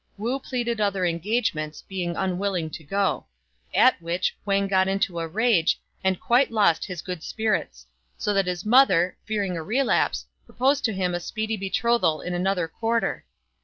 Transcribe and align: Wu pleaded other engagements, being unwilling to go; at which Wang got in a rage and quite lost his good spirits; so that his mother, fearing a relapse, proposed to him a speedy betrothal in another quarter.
Wu 0.17 0.39
pleaded 0.39 0.81
other 0.81 1.05
engagements, 1.05 1.83
being 1.87 2.15
unwilling 2.17 2.71
to 2.71 2.83
go; 2.83 3.27
at 3.71 4.01
which 4.01 4.35
Wang 4.45 4.65
got 4.65 4.87
in 4.87 4.99
a 5.15 5.27
rage 5.27 5.79
and 6.03 6.19
quite 6.19 6.49
lost 6.49 6.83
his 6.85 7.03
good 7.03 7.21
spirits; 7.21 7.85
so 8.17 8.33
that 8.33 8.47
his 8.47 8.65
mother, 8.65 9.15
fearing 9.25 9.55
a 9.55 9.61
relapse, 9.61 10.25
proposed 10.47 10.83
to 10.85 10.93
him 10.93 11.13
a 11.13 11.19
speedy 11.19 11.55
betrothal 11.55 12.19
in 12.19 12.33
another 12.33 12.67
quarter. 12.67 13.25